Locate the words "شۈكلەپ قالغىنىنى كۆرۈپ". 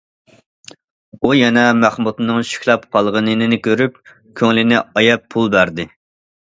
2.53-4.03